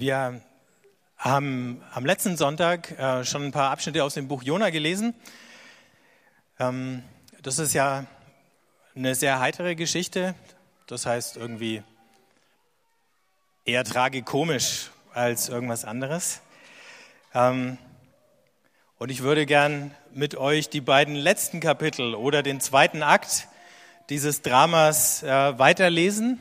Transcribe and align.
Wir 0.00 0.40
haben 1.18 1.82
am 1.92 2.06
letzten 2.06 2.38
Sonntag 2.38 2.98
äh, 2.98 3.22
schon 3.22 3.44
ein 3.44 3.52
paar 3.52 3.70
Abschnitte 3.70 4.02
aus 4.02 4.14
dem 4.14 4.28
Buch 4.28 4.42
Jona 4.42 4.70
gelesen. 4.70 5.12
Ähm, 6.58 7.02
das 7.42 7.58
ist 7.58 7.74
ja 7.74 8.06
eine 8.94 9.14
sehr 9.14 9.40
heitere 9.40 9.74
Geschichte. 9.74 10.34
Das 10.86 11.04
heißt 11.04 11.36
irgendwie 11.36 11.82
eher 13.66 13.84
tragikomisch 13.84 14.90
als 15.12 15.50
irgendwas 15.50 15.84
anderes. 15.84 16.40
Ähm, 17.34 17.76
und 18.96 19.10
ich 19.10 19.20
würde 19.20 19.44
gern 19.44 19.94
mit 20.14 20.34
euch 20.34 20.70
die 20.70 20.80
beiden 20.80 21.14
letzten 21.14 21.60
Kapitel 21.60 22.14
oder 22.14 22.42
den 22.42 22.62
zweiten 22.62 23.02
Akt 23.02 23.48
dieses 24.08 24.40
Dramas 24.40 25.22
äh, 25.22 25.58
weiterlesen. 25.58 26.38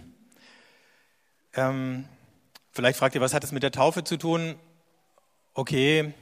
Ähm, 1.56 2.08
Vielleicht 2.80 2.98
fragt 2.98 3.14
ihr, 3.14 3.20
was 3.20 3.34
hat 3.34 3.44
es 3.44 3.52
mit 3.52 3.62
der 3.62 3.74
Taufe 3.74 4.06
zu 4.06 4.16
tun? 4.16 4.56
Okay, 5.54 6.14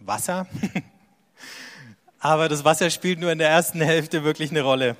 Wasser. 0.00 0.46
Aber 2.18 2.50
das 2.50 2.62
Wasser 2.62 2.90
spielt 2.90 3.20
nur 3.20 3.32
in 3.32 3.38
der 3.38 3.48
ersten 3.48 3.80
Hälfte 3.80 4.22
wirklich 4.22 4.50
eine 4.50 4.60
Rolle. 4.60 4.98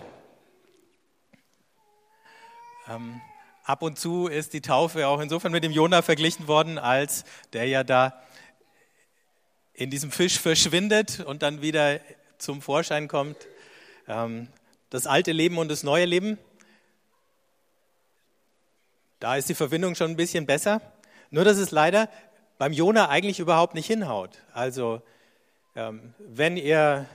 Ähm, 2.89 3.21
ab 3.65 3.83
und 3.83 3.99
zu 3.99 4.29
ist 4.29 4.55
die 4.55 4.63
Taufe 4.63 5.07
auch 5.07 5.21
insofern 5.21 5.53
mit 5.53 5.63
dem 5.63 5.73
Jona 5.73 6.01
verglichen 6.01 6.49
worden, 6.49 6.79
als 6.79 7.27
der 7.53 7.67
ja 7.67 7.85
da 7.85 8.19
in 9.75 9.91
diesem 9.91 10.11
Fisch 10.11 10.39
verschwindet 10.39 11.21
und 11.21 11.43
dann 11.43 11.61
wieder 11.61 12.01
zum 12.39 12.63
Vorschein 12.63 13.09
kommt. 13.09 13.37
Ähm, 14.09 14.49
das 14.89 15.07
alte 15.07 15.33
Leben 15.33 15.59
und 15.59 15.69
das 15.69 15.83
neue 15.83 16.07
Leben. 16.07 16.39
Da 19.21 19.37
ist 19.37 19.51
die 19.51 19.55
Verbindung 19.55 19.95
schon 19.97 20.13
ein 20.13 20.17
bisschen 20.17 20.47
besser. 20.47 20.81
Nur, 21.35 21.43
dass 21.43 21.59
es 21.59 21.73
leider 21.73 22.09
beim 22.59 22.73
Jona 22.73 23.09
eigentlich 23.09 23.41
überhaupt 23.41 23.75
nicht 23.75 23.89
hinhaut. 23.89 24.31
Also, 24.53 25.03
ähm, 25.75 26.15
wenn 26.21 26.57
ihr 26.57 27.07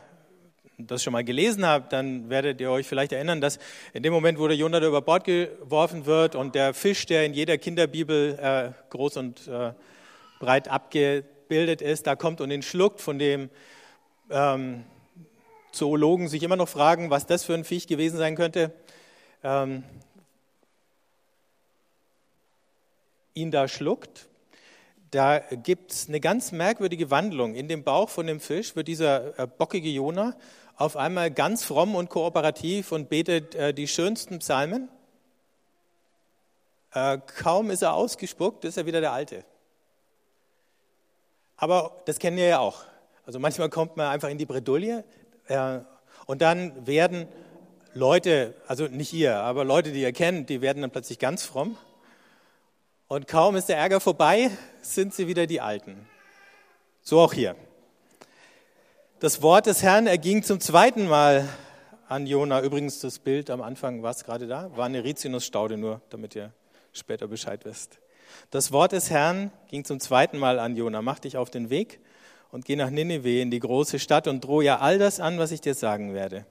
das 0.77 1.01
schon 1.01 1.13
mal 1.13 1.23
gelesen 1.23 1.65
habt, 1.65 1.93
dann 1.93 2.29
werdet 2.29 2.59
ihr 2.59 2.69
euch 2.69 2.85
vielleicht 2.85 3.13
erinnern, 3.13 3.39
dass 3.39 3.59
in 3.93 4.03
dem 4.03 4.11
Moment, 4.11 4.37
wo 4.37 4.45
der 4.49 4.57
Jona 4.57 4.81
da 4.81 4.87
über 4.87 5.01
Bord 5.01 5.23
geworfen 5.23 6.05
wird 6.05 6.35
und 6.35 6.53
der 6.53 6.73
Fisch, 6.73 7.05
der 7.05 7.25
in 7.25 7.33
jeder 7.33 7.57
Kinderbibel 7.57 8.37
äh, 8.41 8.71
groß 8.89 9.15
und 9.15 9.47
äh, 9.47 9.71
breit 10.41 10.67
abgebildet 10.67 11.81
ist, 11.81 12.05
da 12.05 12.17
kommt 12.17 12.41
und 12.41 12.51
ihn 12.51 12.61
schluckt, 12.61 12.99
von 12.99 13.19
dem 13.19 13.49
ähm, 14.29 14.83
Zoologen 15.71 16.27
sich 16.27 16.43
immer 16.43 16.57
noch 16.57 16.67
fragen, 16.67 17.09
was 17.09 17.25
das 17.25 17.45
für 17.45 17.53
ein 17.53 17.63
Viech 17.63 17.87
gewesen 17.87 18.17
sein 18.17 18.35
könnte. 18.35 18.73
Ähm, 19.45 19.85
ihn 23.41 23.51
da 23.51 23.67
schluckt, 23.67 24.29
da 25.11 25.39
gibt 25.39 25.91
es 25.91 26.07
eine 26.07 26.19
ganz 26.19 26.51
merkwürdige 26.51 27.09
Wandlung. 27.09 27.55
In 27.55 27.67
dem 27.67 27.83
Bauch 27.83 28.09
von 28.09 28.27
dem 28.27 28.39
Fisch 28.39 28.75
wird 28.75 28.87
dieser 28.87 29.39
äh, 29.39 29.47
bockige 29.47 29.89
Jona 29.89 30.35
auf 30.75 30.95
einmal 30.95 31.31
ganz 31.31 31.63
fromm 31.63 31.95
und 31.95 32.09
kooperativ 32.09 32.91
und 32.91 33.09
betet 33.09 33.55
äh, 33.55 33.73
die 33.73 33.87
schönsten 33.87 34.39
Psalmen. 34.39 34.87
Äh, 36.93 37.17
kaum 37.37 37.71
ist 37.71 37.81
er 37.81 37.95
ausgespuckt, 37.95 38.65
ist 38.65 38.77
er 38.77 38.85
wieder 38.85 39.01
der 39.01 39.11
Alte. 39.11 39.43
Aber 41.57 42.01
das 42.05 42.19
kennen 42.19 42.37
wir 42.37 42.47
ja 42.47 42.59
auch. 42.59 42.83
Also 43.25 43.39
manchmal 43.39 43.69
kommt 43.69 43.97
man 43.97 44.07
einfach 44.07 44.29
in 44.29 44.37
die 44.37 44.45
Bredouille 44.45 45.03
und 46.25 46.41
dann 46.41 46.87
werden 46.87 47.27
Leute, 47.93 48.53
also 48.67 48.85
nicht 48.85 49.13
ihr, 49.13 49.37
aber 49.37 49.65
Leute, 49.65 49.91
die 49.91 50.01
ihr 50.01 50.13
kennt, 50.13 50.49
die 50.49 50.61
werden 50.61 50.81
dann 50.81 50.91
plötzlich 50.91 51.19
ganz 51.19 51.43
fromm 51.43 51.75
und 53.09 53.27
kaum 53.27 53.57
ist 53.57 53.67
der 53.67 53.77
Ärger 53.77 53.99
vorbei, 53.99 54.51
sind 54.81 55.13
sie 55.13 55.27
wieder 55.27 55.47
die 55.47 55.59
Alten. 55.59 56.07
So 57.01 57.19
auch 57.19 57.33
hier. 57.33 57.55
Das 59.19 59.41
Wort 59.41 59.65
des 59.65 59.83
Herrn 59.83 60.07
erging 60.07 60.43
zum 60.43 60.61
zweiten 60.61 61.07
Mal 61.07 61.49
an 62.07 62.27
Jona. 62.27 62.61
Übrigens, 62.61 62.99
das 62.99 63.19
Bild 63.19 63.49
am 63.49 63.61
Anfang, 63.61 64.03
war 64.03 64.11
es 64.11 64.23
gerade 64.23 64.47
da? 64.47 64.69
War 64.77 64.85
eine 64.85 65.03
Rizinusstaude, 65.03 65.75
nur 65.75 66.01
damit 66.09 66.35
ihr 66.35 66.53
später 66.93 67.27
Bescheid 67.27 67.65
wisst. 67.65 67.97
Das 68.51 68.71
Wort 68.71 68.91
des 68.91 69.09
Herrn 69.09 69.51
ging 69.69 69.83
zum 69.83 69.99
zweiten 69.99 70.37
Mal 70.37 70.59
an 70.59 70.77
Jona. 70.77 71.01
Mach 71.01 71.17
dich 71.17 71.35
auf 71.35 71.49
den 71.49 71.71
Weg 71.71 71.99
und 72.51 72.63
geh 72.63 72.75
nach 72.75 72.91
Nineveh 72.91 73.41
in 73.41 73.49
die 73.49 73.59
große 73.59 73.97
Stadt 73.97 74.27
und 74.27 74.43
drohe 74.43 74.63
ja 74.63 74.79
all 74.79 74.99
das 74.99 75.19
an, 75.19 75.39
was 75.39 75.51
ich 75.51 75.61
dir 75.61 75.73
sagen 75.73 76.13
werde. 76.13 76.45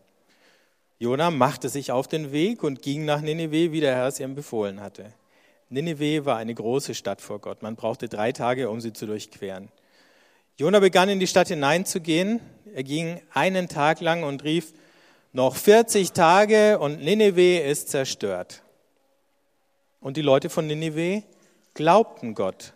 Jona 0.99 1.31
machte 1.31 1.69
sich 1.69 1.93
auf 1.93 2.09
den 2.09 2.33
Weg 2.33 2.65
und 2.65 2.83
ging 2.83 3.05
nach 3.05 3.21
Nineveh, 3.21 3.71
wie 3.71 3.81
der 3.81 3.95
Herr 3.95 4.09
es 4.09 4.19
ihm 4.19 4.35
befohlen 4.35 4.81
hatte. 4.81 5.15
Nineveh 5.71 6.25
war 6.25 6.39
eine 6.39 6.55
große 6.55 6.95
Stadt 6.95 7.21
vor 7.21 7.41
Gott. 7.41 7.62
Man 7.62 7.77
brauchte 7.77 8.09
drei 8.09 8.33
Tage, 8.33 8.71
um 8.71 8.81
sie 8.81 8.93
zu 8.93 9.06
durchqueren. 9.06 9.69
Jona 10.56 10.81
begann 10.81 11.09
in 11.09 11.21
die 11.21 11.27
Stadt 11.27 11.49
hineinzugehen. 11.49 12.41
Er 12.75 12.84
ging 12.84 13.21
einen 13.34 13.69
Tag 13.69 14.01
lang 14.01 14.23
und 14.23 14.45
rief, 14.45 14.73
noch 15.33 15.56
40 15.56 16.12
Tage 16.12 16.79
und 16.79 17.03
Nineveh 17.03 17.59
ist 17.59 17.91
zerstört. 17.91 18.62
Und 20.01 20.17
die 20.17 20.23
Leute 20.23 20.49
von 20.49 20.67
Nineveh 20.67 21.23
glaubten 21.75 22.35
Gott. 22.35 22.73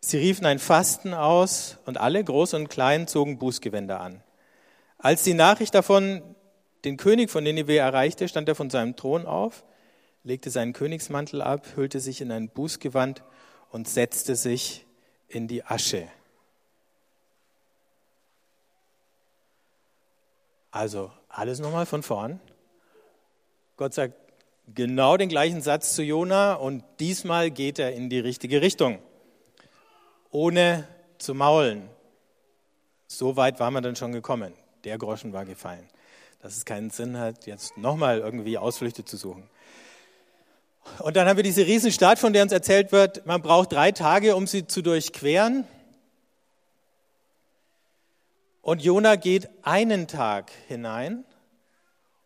Sie 0.00 0.18
riefen 0.18 0.46
ein 0.46 0.58
Fasten 0.58 1.14
aus 1.14 1.78
und 1.86 1.98
alle, 1.98 2.22
groß 2.22 2.54
und 2.54 2.68
klein, 2.68 3.08
zogen 3.08 3.38
Bußgewänder 3.38 4.00
an. 4.00 4.22
Als 4.98 5.24
die 5.24 5.34
Nachricht 5.34 5.74
davon 5.74 6.22
den 6.84 6.96
König 6.96 7.30
von 7.30 7.42
Nineveh 7.44 7.78
erreichte, 7.78 8.28
stand 8.28 8.48
er 8.48 8.54
von 8.54 8.68
seinem 8.70 8.94
Thron 8.94 9.26
auf 9.26 9.64
legte 10.28 10.50
seinen 10.50 10.74
Königsmantel 10.74 11.40
ab, 11.40 11.66
hüllte 11.74 12.00
sich 12.00 12.20
in 12.20 12.30
ein 12.30 12.50
Bußgewand 12.50 13.24
und 13.70 13.88
setzte 13.88 14.36
sich 14.36 14.84
in 15.26 15.48
die 15.48 15.64
Asche. 15.64 16.06
Also 20.70 21.10
alles 21.30 21.60
nochmal 21.60 21.86
von 21.86 22.02
vorn. 22.02 22.40
Gott 23.78 23.94
sagt 23.94 24.16
genau 24.74 25.16
den 25.16 25.30
gleichen 25.30 25.62
Satz 25.62 25.94
zu 25.94 26.02
Jona 26.02 26.52
und 26.52 26.84
diesmal 27.00 27.50
geht 27.50 27.78
er 27.78 27.94
in 27.94 28.10
die 28.10 28.20
richtige 28.20 28.60
Richtung, 28.60 28.98
ohne 30.30 30.86
zu 31.16 31.34
maulen. 31.34 31.88
So 33.06 33.36
weit 33.36 33.60
war 33.60 33.70
man 33.70 33.82
dann 33.82 33.96
schon 33.96 34.12
gekommen. 34.12 34.52
Der 34.84 34.98
Groschen 34.98 35.32
war 35.32 35.46
gefallen. 35.46 35.88
Dass 36.42 36.54
es 36.54 36.66
keinen 36.66 36.90
Sinn 36.90 37.18
hat, 37.18 37.46
jetzt 37.46 37.78
nochmal 37.78 38.18
irgendwie 38.18 38.58
Ausflüchte 38.58 39.06
zu 39.06 39.16
suchen. 39.16 39.48
Und 41.00 41.16
dann 41.16 41.28
haben 41.28 41.36
wir 41.36 41.44
diese 41.44 41.66
Riesenstadt, 41.66 42.18
von 42.18 42.32
der 42.32 42.42
uns 42.42 42.52
erzählt 42.52 42.92
wird, 42.92 43.24
man 43.26 43.40
braucht 43.40 43.72
drei 43.72 43.92
Tage, 43.92 44.34
um 44.34 44.46
sie 44.46 44.66
zu 44.66 44.82
durchqueren. 44.82 45.64
Und 48.62 48.82
Jona 48.82 49.16
geht 49.16 49.48
einen 49.62 50.08
Tag 50.08 50.50
hinein. 50.66 51.24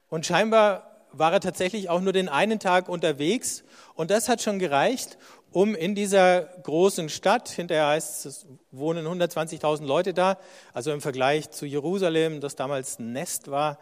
Und 0.09 0.27
scheinbar 0.27 1.07
war 1.13 1.33
er 1.33 1.41
tatsächlich 1.41 1.91
auch 1.91 2.01
nur 2.01 2.13
den 2.13 2.29
einen 2.29 2.59
Tag 2.59 2.89
unterwegs. 2.89 3.63
Und 3.95 4.11
das 4.11 4.29
hat 4.29 4.41
schon 4.41 4.59
gereicht, 4.59 5.19
um 5.51 5.75
in 5.75 5.95
dieser 5.95 6.43
großen 6.43 7.11
Stadt, 7.11 7.51
hinterher 7.51 7.89
heißt 7.89 8.25
es, 8.25 8.37
es 8.37 8.47
wohnen 8.71 9.07
120.000 9.07 9.85
Leute 9.85 10.15
da, 10.15 10.39
also 10.73 10.93
im 10.93 11.03
Vergleich 11.03 11.51
zu 11.51 11.67
Jerusalem, 11.67 12.41
das 12.41 12.57
damals 12.57 12.99
ein 12.99 13.13
Nest 13.13 13.51
war, 13.51 13.79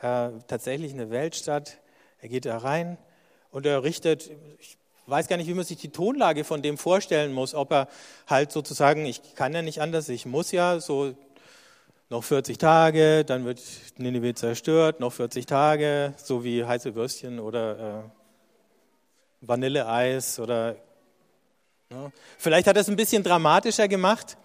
äh, 0.00 0.30
tatsächlich 0.48 0.92
eine 0.92 1.10
Weltstadt. 1.10 1.78
Er 2.20 2.28
geht 2.28 2.44
da 2.44 2.58
rein 2.58 2.98
und 3.52 3.66
er 3.66 3.84
richtet, 3.84 4.30
ich 4.58 4.76
weiß 5.06 5.28
gar 5.28 5.36
nicht, 5.36 5.46
wie 5.46 5.54
man 5.54 5.64
sich 5.64 5.76
die 5.76 5.90
Tonlage 5.90 6.42
von 6.42 6.62
dem 6.62 6.78
vorstellen 6.78 7.32
muss, 7.32 7.54
ob 7.54 7.70
er 7.70 7.88
halt 8.26 8.50
sozusagen, 8.50 9.06
ich 9.06 9.34
kann 9.36 9.54
ja 9.54 9.62
nicht 9.62 9.80
anders, 9.80 10.08
ich 10.08 10.26
muss 10.26 10.50
ja 10.50 10.80
so 10.80 11.14
noch 12.08 12.24
40 12.24 12.58
Tage, 12.58 13.24
dann 13.24 13.44
wird 13.44 13.60
Nineveh 13.98 14.34
zerstört, 14.34 15.00
noch 15.00 15.12
40 15.12 15.46
Tage, 15.46 16.14
so 16.16 16.44
wie 16.44 16.64
heiße 16.64 16.94
Würstchen 16.94 17.38
oder 17.38 17.78
äh, 17.78 18.02
Vanilleeis 19.42 20.40
oder 20.40 20.76
ja. 21.90 22.10
vielleicht 22.38 22.66
hat 22.66 22.76
er 22.76 22.82
es 22.82 22.88
ein 22.88 22.96
bisschen 22.96 23.22
dramatischer 23.22 23.88
gemacht. 23.88 24.36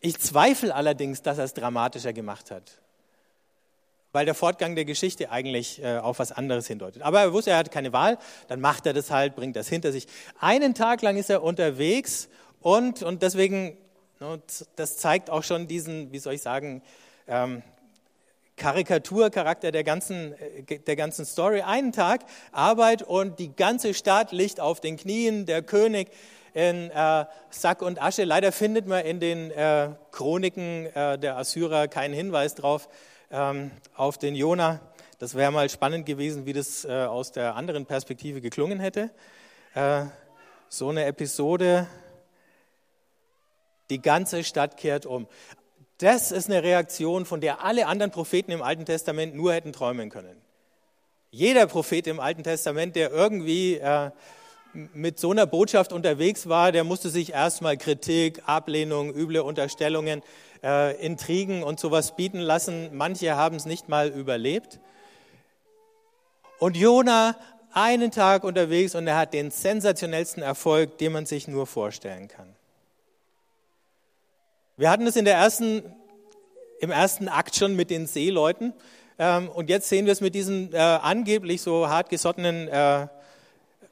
Ich 0.00 0.18
zweifle 0.18 0.74
allerdings, 0.74 1.22
dass 1.22 1.38
er 1.38 1.44
es 1.44 1.54
dramatischer 1.54 2.12
gemacht 2.12 2.50
hat 2.50 2.78
weil 4.16 4.24
der 4.24 4.34
Fortgang 4.34 4.74
der 4.74 4.86
Geschichte 4.86 5.30
eigentlich 5.30 5.82
äh, 5.82 5.98
auf 5.98 6.20
was 6.20 6.32
anderes 6.32 6.66
hindeutet. 6.66 7.02
Aber 7.02 7.20
er 7.20 7.34
wusste, 7.34 7.50
er 7.50 7.58
hat 7.58 7.70
keine 7.70 7.92
Wahl, 7.92 8.16
dann 8.48 8.62
macht 8.62 8.86
er 8.86 8.94
das 8.94 9.10
halt, 9.10 9.36
bringt 9.36 9.56
das 9.56 9.68
hinter 9.68 9.92
sich. 9.92 10.06
Einen 10.40 10.72
Tag 10.72 11.02
lang 11.02 11.18
ist 11.18 11.28
er 11.28 11.42
unterwegs 11.42 12.30
und, 12.62 13.02
und 13.02 13.20
deswegen, 13.20 13.76
ne, 14.18 14.40
das 14.74 14.96
zeigt 14.96 15.28
auch 15.28 15.42
schon 15.42 15.66
diesen, 15.66 16.12
wie 16.12 16.18
soll 16.18 16.32
ich 16.32 16.40
sagen, 16.40 16.80
ähm, 17.28 17.62
Karikaturcharakter 18.56 19.70
der 19.70 19.84
ganzen, 19.84 20.32
äh, 20.32 20.78
der 20.78 20.96
ganzen 20.96 21.26
Story. 21.26 21.60
Einen 21.60 21.92
Tag 21.92 22.22
Arbeit 22.52 23.02
und 23.02 23.38
die 23.38 23.54
ganze 23.54 23.92
Stadt 23.92 24.32
liegt 24.32 24.60
auf 24.60 24.80
den 24.80 24.96
Knien, 24.96 25.44
der 25.44 25.60
König 25.60 26.08
in 26.54 26.90
äh, 26.90 27.26
Sack 27.50 27.82
und 27.82 28.00
Asche. 28.00 28.24
Leider 28.24 28.50
findet 28.50 28.86
man 28.86 29.04
in 29.04 29.20
den 29.20 29.50
äh, 29.50 29.90
Chroniken 30.10 30.86
äh, 30.86 31.18
der 31.18 31.36
Assyrer 31.36 31.86
keinen 31.86 32.14
Hinweis 32.14 32.54
darauf, 32.54 32.88
ähm, 33.30 33.70
auf 33.94 34.18
den 34.18 34.34
Jona. 34.34 34.80
Das 35.18 35.34
wäre 35.34 35.50
mal 35.50 35.68
spannend 35.70 36.06
gewesen, 36.06 36.46
wie 36.46 36.52
das 36.52 36.84
äh, 36.84 36.90
aus 36.90 37.32
der 37.32 37.56
anderen 37.56 37.86
Perspektive 37.86 38.40
geklungen 38.40 38.80
hätte. 38.80 39.10
Äh, 39.74 40.04
so 40.68 40.88
eine 40.88 41.04
Episode 41.04 41.86
Die 43.88 44.02
ganze 44.02 44.42
Stadt 44.42 44.76
kehrt 44.76 45.06
um. 45.06 45.28
Das 45.98 46.32
ist 46.32 46.50
eine 46.50 46.62
Reaktion, 46.62 47.24
von 47.24 47.40
der 47.40 47.64
alle 47.64 47.86
anderen 47.86 48.10
Propheten 48.10 48.50
im 48.50 48.62
Alten 48.62 48.84
Testament 48.84 49.34
nur 49.34 49.54
hätten 49.54 49.72
träumen 49.72 50.10
können. 50.10 50.36
Jeder 51.30 51.66
Prophet 51.66 52.06
im 52.06 52.20
Alten 52.20 52.42
Testament, 52.42 52.96
der 52.96 53.10
irgendwie 53.10 53.76
äh, 53.76 54.10
mit 54.72 55.18
so 55.18 55.30
einer 55.30 55.46
Botschaft 55.46 55.92
unterwegs 55.92 56.48
war, 56.48 56.72
der 56.72 56.84
musste 56.84 57.08
sich 57.08 57.32
erstmal 57.32 57.76
Kritik, 57.76 58.42
Ablehnung, 58.46 59.14
üble 59.14 59.40
Unterstellungen, 59.40 60.22
äh, 60.62 60.96
Intrigen 61.04 61.62
und 61.62 61.80
sowas 61.80 62.16
bieten 62.16 62.40
lassen. 62.40 62.96
Manche 62.96 63.36
haben 63.36 63.56
es 63.56 63.66
nicht 63.66 63.88
mal 63.88 64.08
überlebt. 64.08 64.80
Und 66.58 66.76
Jona 66.76 67.36
einen 67.72 68.10
Tag 68.10 68.44
unterwegs 68.44 68.94
und 68.94 69.06
er 69.06 69.18
hat 69.18 69.34
den 69.34 69.50
sensationellsten 69.50 70.42
Erfolg, 70.42 70.96
den 70.98 71.12
man 71.12 71.26
sich 71.26 71.46
nur 71.46 71.66
vorstellen 71.66 72.28
kann. 72.28 72.56
Wir 74.78 74.90
hatten 74.90 75.06
es 75.06 75.16
in 75.16 75.26
der 75.26 75.36
ersten, 75.36 75.82
im 76.80 76.90
ersten 76.90 77.28
Akt 77.28 77.54
schon 77.56 77.76
mit 77.76 77.90
den 77.90 78.06
Seeleuten. 78.06 78.72
Ähm, 79.18 79.48
und 79.48 79.68
jetzt 79.68 79.88
sehen 79.88 80.06
wir 80.06 80.12
es 80.12 80.20
mit 80.20 80.34
diesen 80.34 80.72
äh, 80.72 80.78
angeblich 80.78 81.62
so 81.62 81.88
hartgesottenen 81.88 82.68
äh, 82.68 83.06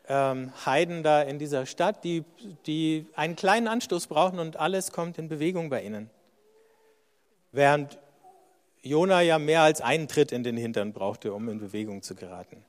ähm, 0.09 0.53
Heiden 0.67 1.03
da 1.03 1.23
in 1.23 1.39
dieser 1.39 1.67
Stadt, 1.67 2.05
die, 2.05 2.25
die 2.67 3.07
einen 3.15 3.37
kleinen 3.37 3.69
Anstoß 3.69 4.07
brauchen 4.07 4.39
und 4.39 4.57
alles 4.59 4.93
kommt 4.93 5.19
in 5.19 5.29
Bewegung 5.29 5.71
bei 5.71 5.83
ihnen. 5.83 6.11
Während 7.55 8.01
Jona 8.83 9.21
ja 9.21 9.39
mehr 9.39 9.63
als 9.63 9.81
einen 9.81 10.09
Tritt 10.09 10.33
in 10.33 10.43
den 10.43 10.57
Hintern 10.57 10.93
brauchte, 10.93 11.33
um 11.33 11.49
in 11.49 11.61
Bewegung 11.61 12.03
zu 12.03 12.17
geraten. 12.17 12.65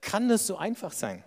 Kann 0.00 0.30
das 0.30 0.46
so 0.46 0.56
einfach 0.56 0.92
sein? 0.92 1.22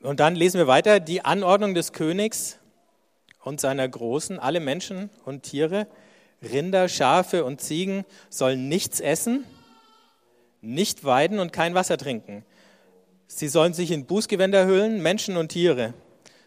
Und 0.00 0.20
dann 0.20 0.34
lesen 0.34 0.56
wir 0.56 0.66
weiter, 0.66 0.98
die 0.98 1.22
Anordnung 1.22 1.74
des 1.74 1.92
Königs 1.92 2.58
und 3.42 3.60
seiner 3.60 3.86
Großen, 3.86 4.38
alle 4.38 4.60
Menschen 4.60 5.10
und 5.26 5.42
Tiere, 5.42 5.86
Rinder, 6.40 6.88
Schafe 6.88 7.44
und 7.44 7.60
Ziegen 7.60 8.06
sollen 8.30 8.68
nichts 8.68 9.00
essen, 9.00 9.44
nicht 10.62 11.04
weiden 11.04 11.38
und 11.38 11.52
kein 11.52 11.74
Wasser 11.74 11.98
trinken. 11.98 12.46
Sie 13.26 13.48
sollen 13.48 13.74
sich 13.74 13.90
in 13.90 14.06
Bußgewänder 14.06 14.66
hüllen, 14.66 15.02
Menschen 15.02 15.36
und 15.36 15.48
Tiere. 15.48 15.94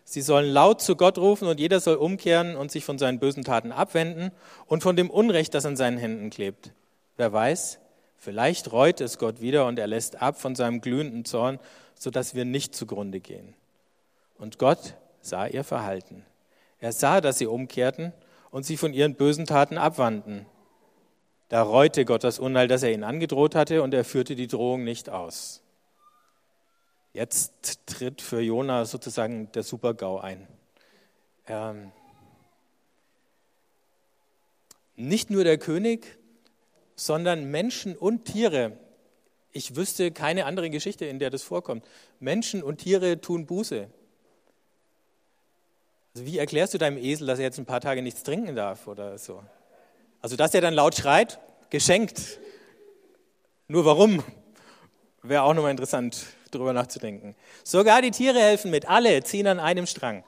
Sie 0.03 0.21
sollen 0.21 0.51
laut 0.51 0.81
zu 0.81 0.95
Gott 0.95 1.17
rufen 1.17 1.47
und 1.47 1.59
jeder 1.59 1.79
soll 1.79 1.95
umkehren 1.95 2.55
und 2.55 2.71
sich 2.71 2.83
von 2.83 2.97
seinen 2.97 3.19
bösen 3.19 3.43
Taten 3.43 3.71
abwenden 3.71 4.31
und 4.65 4.81
von 4.81 4.95
dem 4.95 5.09
Unrecht, 5.09 5.53
das 5.53 5.65
an 5.65 5.75
seinen 5.75 5.97
Händen 5.97 6.29
klebt. 6.31 6.73
Wer 7.15 7.31
weiß, 7.31 7.79
vielleicht 8.17 8.71
reut 8.71 9.01
es 9.01 9.17
Gott 9.19 9.39
wieder 9.39 9.67
und 9.67 9.77
er 9.77 9.87
lässt 9.87 10.21
ab 10.21 10.41
von 10.41 10.55
seinem 10.55 10.81
glühenden 10.81 11.25
Zorn, 11.25 11.59
sodass 11.93 12.33
wir 12.33 12.45
nicht 12.45 12.73
zugrunde 12.73 13.19
gehen. 13.19 13.53
Und 14.39 14.57
Gott 14.57 14.95
sah 15.21 15.45
ihr 15.45 15.63
Verhalten. 15.63 16.25
Er 16.79 16.93
sah, 16.93 17.21
dass 17.21 17.37
sie 17.37 17.45
umkehrten 17.45 18.13
und 18.51 18.65
sie 18.65 18.77
von 18.77 18.93
ihren 18.93 19.15
bösen 19.15 19.45
Taten 19.45 19.77
abwandten. 19.77 20.45
Da 21.49 21.61
reute 21.61 22.05
Gott 22.05 22.23
das 22.23 22.39
Unheil, 22.39 22.67
das 22.67 22.83
er 22.83 22.91
ihnen 22.93 23.03
angedroht 23.03 23.53
hatte, 23.53 23.83
und 23.83 23.93
er 23.93 24.05
führte 24.05 24.35
die 24.35 24.47
Drohung 24.47 24.83
nicht 24.83 25.09
aus. 25.09 25.61
Jetzt 27.13 27.85
tritt 27.87 28.21
für 28.21 28.39
Jona 28.39 28.85
sozusagen 28.85 29.51
der 29.53 29.63
Super-GAU 29.63 30.19
ein. 30.19 30.47
Ähm, 31.47 31.91
nicht 34.95 35.29
nur 35.29 35.43
der 35.43 35.57
König, 35.57 36.19
sondern 36.95 37.49
Menschen 37.49 37.95
und 37.95 38.25
Tiere. 38.25 38.77
Ich 39.51 39.75
wüsste 39.75 40.11
keine 40.11 40.45
andere 40.45 40.69
Geschichte, 40.69 41.05
in 41.05 41.17
der 41.17 41.31
das 41.31 41.41
vorkommt. 41.41 41.83
Menschen 42.19 42.61
und 42.61 42.77
Tiere 42.77 43.19
tun 43.19 43.47
Buße. 43.47 43.89
Also 46.13 46.25
wie 46.27 46.37
erklärst 46.37 46.73
du 46.73 46.77
deinem 46.77 46.97
Esel, 46.97 47.25
dass 47.25 47.39
er 47.39 47.45
jetzt 47.45 47.57
ein 47.57 47.65
paar 47.65 47.81
Tage 47.81 48.01
nichts 48.01 48.23
trinken 48.23 48.55
darf 48.55 48.87
oder 48.87 49.17
so? 49.17 49.41
Also 50.21 50.35
dass 50.35 50.53
er 50.53 50.61
dann 50.61 50.73
laut 50.73 50.95
schreit, 50.95 51.39
geschenkt. 51.69 52.39
Nur 53.67 53.85
warum? 53.85 54.23
Wäre 55.23 55.43
auch 55.43 55.53
nochmal 55.53 55.71
interessant, 55.71 56.25
darüber 56.51 56.73
nachzudenken. 56.73 57.35
Sogar 57.63 58.01
die 58.01 58.11
Tiere 58.11 58.39
helfen 58.39 58.71
mit, 58.71 58.87
alle 58.87 59.23
ziehen 59.23 59.47
an 59.47 59.59
einem 59.59 59.85
Strang. 59.85 60.23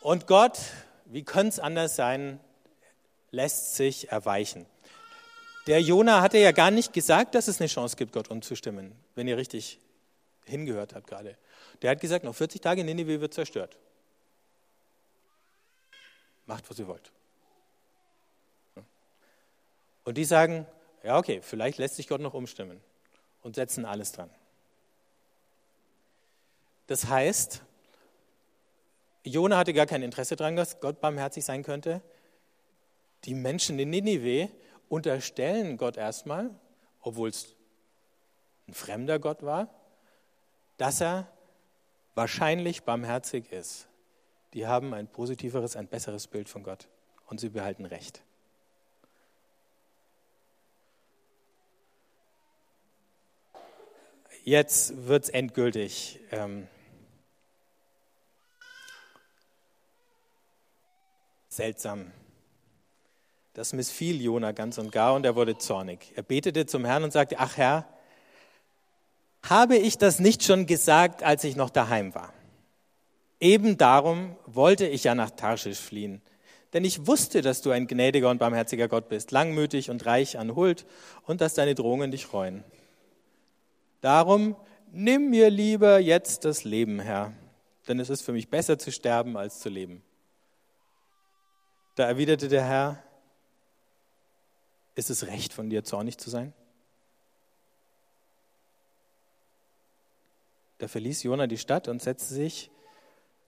Und 0.00 0.26
Gott, 0.26 0.58
wie 1.06 1.24
könnte 1.24 1.48
es 1.48 1.58
anders 1.58 1.96
sein, 1.96 2.40
lässt 3.30 3.76
sich 3.76 4.10
erweichen. 4.10 4.66
Der 5.66 5.80
Jona 5.80 6.22
hatte 6.22 6.38
ja 6.38 6.52
gar 6.52 6.70
nicht 6.70 6.92
gesagt, 6.92 7.34
dass 7.34 7.48
es 7.48 7.60
eine 7.60 7.68
Chance 7.68 7.96
gibt, 7.96 8.12
Gott 8.12 8.28
umzustimmen, 8.28 8.92
wenn 9.14 9.26
ihr 9.26 9.36
richtig 9.36 9.80
hingehört 10.44 10.94
habt 10.94 11.08
gerade. 11.08 11.36
Der 11.82 11.90
hat 11.90 12.00
gesagt, 12.00 12.24
noch 12.24 12.34
40 12.34 12.60
Tage 12.60 12.84
Ninive 12.84 13.20
wird 13.20 13.34
zerstört. 13.34 13.76
Macht, 16.46 16.70
was 16.70 16.78
ihr 16.78 16.86
wollt. 16.86 17.10
Und 20.04 20.16
die 20.16 20.24
sagen, 20.24 20.66
ja, 21.02 21.18
okay, 21.18 21.40
vielleicht 21.42 21.78
lässt 21.78 21.96
sich 21.96 22.06
Gott 22.06 22.20
noch 22.20 22.34
umstimmen 22.34 22.80
und 23.42 23.56
setzen 23.56 23.84
alles 23.84 24.12
dran. 24.12 24.30
Das 26.86 27.08
heißt, 27.08 27.62
Jona 29.24 29.58
hatte 29.58 29.72
gar 29.72 29.86
kein 29.86 30.02
Interesse 30.02 30.36
daran, 30.36 30.56
dass 30.56 30.80
Gott 30.80 31.00
barmherzig 31.00 31.44
sein 31.44 31.62
könnte. 31.62 32.00
Die 33.24 33.34
Menschen 33.34 33.78
in 33.78 33.90
Ninive 33.90 34.48
unterstellen 34.88 35.76
Gott 35.76 35.96
erstmal, 35.96 36.50
obwohl 37.00 37.30
es 37.30 37.56
ein 38.68 38.74
fremder 38.74 39.18
Gott 39.18 39.42
war, 39.42 39.68
dass 40.76 41.00
er 41.00 41.26
wahrscheinlich 42.14 42.84
barmherzig 42.84 43.50
ist 43.50 43.88
die 44.56 44.66
haben 44.66 44.94
ein 44.94 45.06
positiveres, 45.06 45.76
ein 45.76 45.86
besseres 45.86 46.26
Bild 46.26 46.48
von 46.48 46.62
Gott 46.62 46.88
und 47.26 47.38
sie 47.38 47.50
behalten 47.50 47.84
Recht. 47.84 48.22
Jetzt 54.44 55.06
wird 55.06 55.24
es 55.24 55.28
endgültig. 55.28 56.20
Ähm, 56.30 56.68
seltsam. 61.56 62.12
Das 63.54 63.72
missfiel 63.72 64.20
Jona 64.20 64.52
ganz 64.52 64.78
und 64.78 64.92
gar 64.92 65.14
und 65.14 65.24
er 65.24 65.34
wurde 65.34 65.56
zornig. 65.56 66.12
Er 66.14 66.22
betete 66.22 66.66
zum 66.66 66.84
Herrn 66.84 67.04
und 67.04 67.12
sagte, 67.12 67.38
ach 67.38 67.56
Herr, 67.56 67.88
habe 69.42 69.76
ich 69.76 69.96
das 69.96 70.18
nicht 70.18 70.42
schon 70.42 70.66
gesagt, 70.66 71.22
als 71.22 71.44
ich 71.44 71.56
noch 71.56 71.70
daheim 71.70 72.14
war? 72.14 72.32
Eben 73.40 73.76
darum 73.76 74.36
wollte 74.46 74.86
ich 74.86 75.04
ja 75.04 75.14
nach 75.14 75.30
Tarschisch 75.30 75.78
fliehen. 75.78 76.20
Denn 76.72 76.84
ich 76.84 77.06
wusste, 77.06 77.42
dass 77.42 77.62
du 77.62 77.70
ein 77.70 77.86
gnädiger 77.86 78.28
und 78.28 78.38
barmherziger 78.38 78.88
Gott 78.88 79.08
bist, 79.08 79.30
langmütig 79.30 79.88
und 79.88 80.04
reich 80.04 80.38
an 80.38 80.54
Huld 80.56 80.84
und 81.24 81.40
dass 81.40 81.54
deine 81.54 81.74
Drohungen 81.74 82.10
dich 82.10 82.26
freuen. 82.26 82.64
Darum 84.00 84.56
nimm 84.92 85.30
mir 85.30 85.48
lieber 85.48 85.98
jetzt 85.98 86.44
das 86.44 86.64
Leben, 86.64 87.00
Herr, 87.00 87.32
denn 87.88 88.00
es 88.00 88.10
ist 88.10 88.22
für 88.22 88.32
mich 88.32 88.50
besser 88.50 88.78
zu 88.78 88.92
sterben 88.92 89.36
als 89.36 89.60
zu 89.60 89.68
leben. 89.68 90.02
Da 91.96 92.04
erwiderte 92.04 92.48
der 92.48 92.62
Herr, 92.62 93.02
ist 94.94 95.08
es 95.08 95.26
recht 95.26 95.52
von 95.52 95.70
dir, 95.70 95.82
zornig 95.82 96.18
zu 96.18 96.28
sein? 96.28 96.52
Da 100.78 100.88
verließ 100.88 101.22
Jona 101.22 101.46
die 101.46 101.56
Stadt 101.56 101.88
und 101.88 102.02
setzte 102.02 102.34
sich 102.34 102.70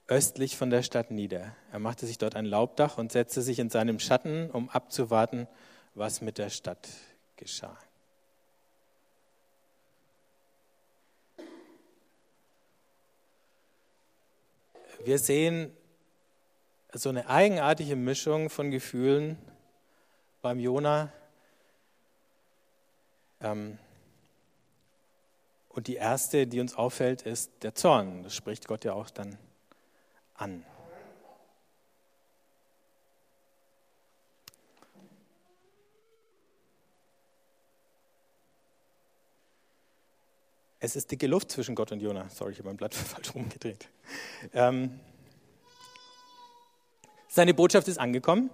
östlich 0.06 0.56
von 0.56 0.70
der 0.70 0.82
Stadt 0.82 1.10
nieder. 1.10 1.54
Er 1.70 1.78
machte 1.78 2.06
sich 2.06 2.16
dort 2.16 2.36
ein 2.36 2.46
Laubdach 2.46 2.96
und 2.96 3.12
setzte 3.12 3.42
sich 3.42 3.58
in 3.58 3.68
seinem 3.68 3.98
Schatten, 3.98 4.50
um 4.50 4.70
abzuwarten, 4.70 5.46
was 5.94 6.22
mit 6.22 6.38
der 6.38 6.48
Stadt 6.48 6.88
geschah. 7.36 7.76
Wir 15.04 15.18
sehen 15.18 15.76
so 16.92 17.08
eine 17.10 17.28
eigenartige 17.28 17.96
Mischung 17.96 18.48
von 18.50 18.70
Gefühlen 18.70 19.36
beim 20.40 20.58
Jona. 20.58 21.12
Ähm, 23.40 23.78
und 25.68 25.86
die 25.86 25.96
erste, 25.96 26.46
die 26.46 26.60
uns 26.60 26.74
auffällt, 26.74 27.22
ist 27.22 27.50
der 27.62 27.74
Zorn. 27.74 28.22
Das 28.22 28.34
spricht 28.34 28.66
Gott 28.66 28.84
ja 28.84 28.94
auch 28.94 29.10
dann 29.10 29.38
an. 30.34 30.64
Es 40.80 40.96
ist 40.96 41.10
dicke 41.10 41.26
Luft 41.26 41.50
zwischen 41.50 41.74
Gott 41.74 41.92
und 41.92 42.00
Jona. 42.00 42.28
Sorry, 42.30 42.52
ich 42.52 42.58
habe 42.58 42.68
mein 42.68 42.76
Blatt 42.76 42.94
falsch 42.94 43.34
rumgedreht. 43.34 43.88
Ähm, 44.54 44.98
seine 47.28 47.54
Botschaft 47.54 47.88
ist 47.88 47.98
angekommen, 47.98 48.50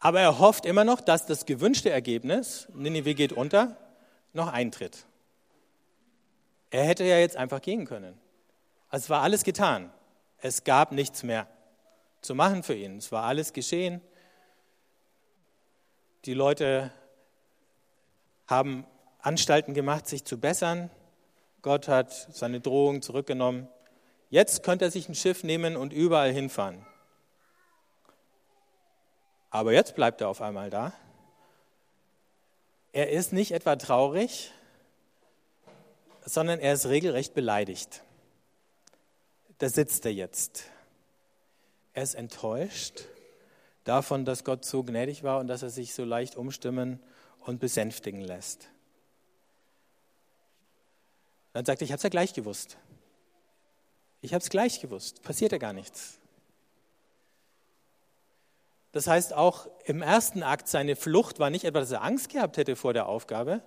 aber 0.00 0.20
er 0.20 0.38
hofft 0.38 0.66
immer 0.66 0.84
noch, 0.84 1.00
dass 1.00 1.24
das 1.24 1.46
gewünschte 1.46 1.88
Ergebnis, 1.88 2.68
Ninive 2.74 3.14
geht 3.14 3.32
unter, 3.32 3.76
noch 4.34 4.52
eintritt. 4.52 5.06
Er 6.70 6.84
hätte 6.84 7.04
ja 7.04 7.18
jetzt 7.18 7.36
einfach 7.36 7.62
gehen 7.62 7.86
können. 7.86 8.18
Also 8.90 9.04
es 9.04 9.10
war 9.10 9.22
alles 9.22 9.44
getan. 9.44 9.90
Es 10.38 10.64
gab 10.64 10.92
nichts 10.92 11.22
mehr 11.22 11.46
zu 12.20 12.34
machen 12.34 12.62
für 12.62 12.74
ihn. 12.74 12.98
Es 12.98 13.12
war 13.12 13.24
alles 13.24 13.52
geschehen. 13.52 14.00
Die 16.24 16.34
Leute 16.34 16.92
haben 18.46 18.86
Anstalten 19.20 19.72
gemacht, 19.72 20.06
sich 20.06 20.24
zu 20.24 20.38
bessern. 20.38 20.90
Gott 21.62 21.88
hat 21.88 22.12
seine 22.12 22.60
Drohung 22.60 23.00
zurückgenommen. 23.00 23.68
Jetzt 24.28 24.62
könnte 24.62 24.84
er 24.84 24.90
sich 24.90 25.08
ein 25.08 25.14
Schiff 25.14 25.44
nehmen 25.44 25.76
und 25.76 25.92
überall 25.92 26.32
hinfahren. 26.32 26.84
Aber 29.54 29.72
jetzt 29.72 29.94
bleibt 29.94 30.20
er 30.20 30.28
auf 30.28 30.40
einmal 30.40 30.68
da. 30.68 30.92
Er 32.92 33.10
ist 33.10 33.32
nicht 33.32 33.52
etwa 33.52 33.76
traurig, 33.76 34.50
sondern 36.24 36.58
er 36.58 36.72
ist 36.72 36.86
regelrecht 36.86 37.34
beleidigt. 37.34 38.02
Da 39.58 39.68
sitzt 39.68 40.06
er 40.06 40.12
jetzt. 40.12 40.64
Er 41.92 42.02
ist 42.02 42.16
enttäuscht 42.16 43.04
davon, 43.84 44.24
dass 44.24 44.42
Gott 44.42 44.64
so 44.64 44.82
gnädig 44.82 45.22
war 45.22 45.38
und 45.38 45.46
dass 45.46 45.62
er 45.62 45.70
sich 45.70 45.94
so 45.94 46.04
leicht 46.04 46.34
umstimmen 46.34 46.98
und 47.38 47.60
besänftigen 47.60 48.22
lässt. 48.22 48.68
Dann 51.52 51.64
sagt 51.64 51.80
er, 51.80 51.84
ich 51.84 51.92
habe 51.92 51.98
es 51.98 52.02
ja 52.02 52.08
gleich 52.08 52.34
gewusst. 52.34 52.76
Ich 54.20 54.34
habe 54.34 54.42
es 54.42 54.50
gleich 54.50 54.80
gewusst. 54.80 55.22
Passiert 55.22 55.52
ja 55.52 55.58
gar 55.58 55.72
nichts. 55.72 56.18
Das 58.94 59.08
heißt, 59.08 59.34
auch 59.34 59.66
im 59.86 60.02
ersten 60.02 60.44
Akt 60.44 60.68
seine 60.68 60.94
Flucht 60.94 61.40
war 61.40 61.50
nicht 61.50 61.64
etwa, 61.64 61.80
dass 61.80 61.90
er 61.90 62.04
Angst 62.04 62.28
gehabt 62.28 62.56
hätte 62.56 62.76
vor 62.76 62.92
der 62.92 63.06
Aufgabe, 63.06 63.60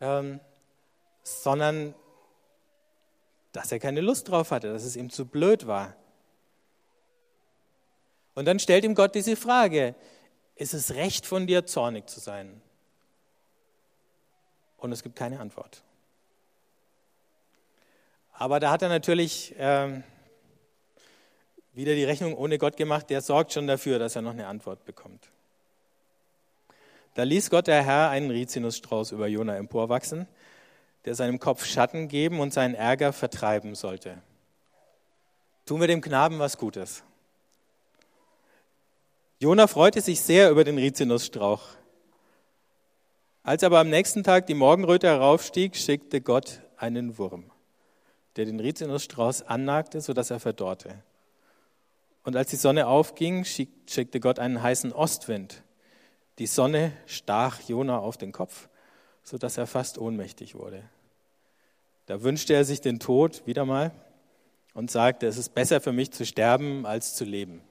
ähm, 0.00 0.40
sondern 1.22 1.94
dass 3.52 3.70
er 3.70 3.78
keine 3.78 4.00
Lust 4.00 4.30
drauf 4.30 4.50
hatte, 4.50 4.72
dass 4.72 4.84
es 4.84 4.96
ihm 4.96 5.10
zu 5.10 5.26
blöd 5.26 5.66
war. 5.66 5.94
Und 8.34 8.46
dann 8.46 8.58
stellt 8.58 8.82
ihm 8.86 8.94
Gott 8.94 9.14
diese 9.14 9.36
Frage, 9.36 9.94
ist 10.54 10.72
es 10.72 10.94
recht 10.94 11.26
von 11.26 11.46
dir, 11.46 11.66
zornig 11.66 12.08
zu 12.08 12.18
sein? 12.18 12.62
Und 14.78 14.90
es 14.90 15.02
gibt 15.02 15.16
keine 15.16 15.38
Antwort. 15.38 15.82
Aber 18.32 18.58
da 18.58 18.70
hat 18.70 18.80
er 18.80 18.88
natürlich 18.88 19.54
ähm, 19.58 20.02
wieder 21.72 21.94
die 21.94 22.04
Rechnung 22.04 22.34
ohne 22.36 22.58
Gott 22.58 22.76
gemacht, 22.76 23.10
der 23.10 23.20
sorgt 23.20 23.52
schon 23.52 23.66
dafür, 23.66 23.98
dass 23.98 24.16
er 24.16 24.22
noch 24.22 24.32
eine 24.32 24.46
Antwort 24.46 24.84
bekommt. 24.84 25.30
Da 27.14 27.22
ließ 27.24 27.50
Gott 27.50 27.66
der 27.66 27.82
Herr 27.82 28.10
einen 28.10 28.30
Rizinusstrauß 28.30 29.12
über 29.12 29.26
Jona 29.26 29.56
emporwachsen, 29.56 30.26
der 31.04 31.14
seinem 31.14 31.38
Kopf 31.38 31.64
Schatten 31.64 32.08
geben 32.08 32.40
und 32.40 32.52
seinen 32.52 32.74
Ärger 32.74 33.12
vertreiben 33.12 33.74
sollte. 33.74 34.22
Tun 35.66 35.80
wir 35.80 35.88
dem 35.88 36.00
Knaben 36.00 36.38
was 36.38 36.58
Gutes. 36.58 37.02
Jona 39.38 39.66
freute 39.66 40.00
sich 40.00 40.20
sehr 40.20 40.50
über 40.50 40.64
den 40.64 40.76
Rizinusstrauch. 40.76 41.62
Als 43.42 43.64
aber 43.64 43.78
am 43.78 43.88
nächsten 43.88 44.22
Tag 44.22 44.46
die 44.46 44.54
Morgenröte 44.54 45.06
heraufstieg, 45.06 45.76
schickte 45.76 46.20
Gott 46.20 46.60
einen 46.76 47.16
Wurm, 47.16 47.50
der 48.36 48.44
den 48.44 48.60
Rizinusstrauß 48.60 49.42
annagte, 49.42 50.00
sodass 50.02 50.30
er 50.30 50.40
verdorrte. 50.40 51.02
Und 52.24 52.36
als 52.36 52.50
die 52.50 52.56
Sonne 52.56 52.86
aufging, 52.86 53.44
schickte 53.44 54.20
Gott 54.20 54.38
einen 54.38 54.62
heißen 54.62 54.92
Ostwind. 54.92 55.62
Die 56.38 56.46
Sonne 56.46 56.92
stach 57.06 57.60
Jona 57.60 57.98
auf 57.98 58.16
den 58.16 58.32
Kopf, 58.32 58.68
sodass 59.22 59.58
er 59.58 59.66
fast 59.66 59.98
ohnmächtig 59.98 60.54
wurde. 60.54 60.82
Da 62.06 62.22
wünschte 62.22 62.54
er 62.54 62.64
sich 62.64 62.80
den 62.80 62.98
Tod 62.98 63.46
wieder 63.46 63.64
mal 63.64 63.92
und 64.74 64.90
sagte, 64.90 65.26
es 65.26 65.38
ist 65.38 65.54
besser 65.54 65.80
für 65.80 65.92
mich 65.92 66.12
zu 66.12 66.26
sterben 66.26 66.86
als 66.86 67.14
zu 67.14 67.24
leben. 67.24 67.62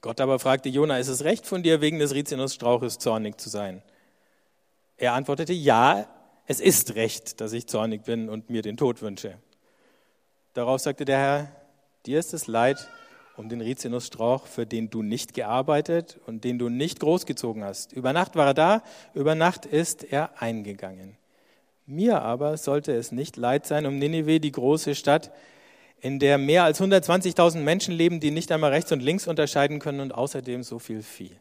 Gott 0.00 0.20
aber 0.20 0.38
fragte 0.38 0.68
Jona, 0.68 0.98
ist 0.98 1.08
es 1.08 1.24
recht 1.24 1.46
von 1.46 1.62
dir, 1.62 1.80
wegen 1.80 1.98
des 1.98 2.14
Rizinusstrauches 2.14 2.98
zornig 2.98 3.40
zu 3.40 3.48
sein? 3.48 3.82
Er 4.98 5.14
antwortete, 5.14 5.52
ja, 5.52 6.06
es 6.46 6.60
ist 6.60 6.94
recht, 6.94 7.40
dass 7.40 7.54
ich 7.54 7.66
zornig 7.66 8.04
bin 8.04 8.28
und 8.28 8.50
mir 8.50 8.62
den 8.62 8.76
Tod 8.76 9.00
wünsche. 9.00 9.38
Darauf 10.52 10.80
sagte 10.80 11.04
der 11.04 11.18
Herr, 11.18 11.52
dir 12.06 12.18
ist 12.18 12.34
es 12.34 12.46
leid 12.46 12.88
um 13.36 13.48
den 13.48 13.60
Rizinusstrauch, 13.60 14.46
für 14.46 14.64
den 14.64 14.90
du 14.90 15.02
nicht 15.02 15.34
gearbeitet 15.34 16.20
und 16.26 16.44
den 16.44 16.58
du 16.58 16.68
nicht 16.68 17.00
großgezogen 17.00 17.64
hast. 17.64 17.92
Über 17.92 18.12
Nacht 18.12 18.36
war 18.36 18.46
er 18.46 18.54
da, 18.54 18.82
über 19.12 19.34
Nacht 19.34 19.66
ist 19.66 20.04
er 20.04 20.40
eingegangen. 20.40 21.16
Mir 21.86 22.22
aber 22.22 22.56
sollte 22.56 22.92
es 22.92 23.12
nicht 23.12 23.36
leid 23.36 23.66
sein 23.66 23.86
um 23.86 23.98
Ninive, 23.98 24.40
die 24.40 24.52
große 24.52 24.94
Stadt, 24.94 25.32
in 26.00 26.18
der 26.18 26.38
mehr 26.38 26.64
als 26.64 26.80
120.000 26.80 27.58
Menschen 27.58 27.94
leben, 27.94 28.20
die 28.20 28.30
nicht 28.30 28.52
einmal 28.52 28.70
rechts 28.70 28.92
und 28.92 29.00
links 29.00 29.26
unterscheiden 29.26 29.80
können 29.80 30.00
und 30.00 30.12
außerdem 30.12 30.62
so 30.62 30.78
viel 30.78 31.02
Vieh. 31.02 31.32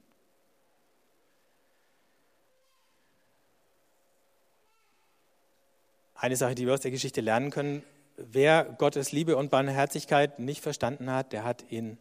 Eine 6.15 6.38
Sache, 6.38 6.55
die 6.55 6.65
wir 6.65 6.74
aus 6.74 6.79
der 6.79 6.91
Geschichte 6.91 7.20
lernen 7.20 7.51
können, 7.51 7.84
wer 8.17 8.63
Gottes 8.77 9.12
Liebe 9.12 9.38
und 9.38 9.51
Barmherzigkeit 9.51 10.39
nicht 10.39 10.62
verstanden 10.62 11.12
hat, 11.12 11.34
der 11.34 11.43
hat 11.43 11.65
ihn 11.70 11.98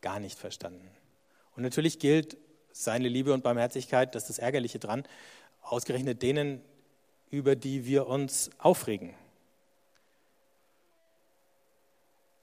gar 0.00 0.20
nicht 0.20 0.38
verstanden. 0.38 0.88
Und 1.56 1.62
natürlich 1.62 1.98
gilt 1.98 2.36
seine 2.72 3.08
Liebe 3.08 3.32
und 3.32 3.42
Barmherzigkeit, 3.42 4.14
das 4.14 4.24
ist 4.24 4.30
das 4.30 4.38
Ärgerliche 4.38 4.78
dran, 4.78 5.04
ausgerechnet 5.62 6.22
denen, 6.22 6.60
über 7.30 7.56
die 7.56 7.84
wir 7.84 8.06
uns 8.06 8.50
aufregen. 8.58 9.14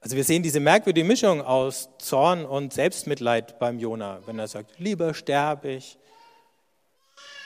Also 0.01 0.15
wir 0.15 0.23
sehen 0.23 0.43
diese 0.43 0.59
merkwürdige 0.59 1.07
Mischung 1.07 1.41
aus 1.41 1.89
Zorn 1.97 2.45
und 2.45 2.73
Selbstmitleid 2.73 3.57
beim 3.57 3.79
Jona, 3.79 4.19
wenn 4.27 4.37
er 4.37 4.47
sagt, 4.47 4.77
lieber 4.77 5.15
sterbe 5.15 5.71
ich. 5.71 5.97